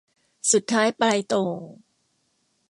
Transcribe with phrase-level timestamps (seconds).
[0.51, 1.61] สุดท้ายปลายโต่ง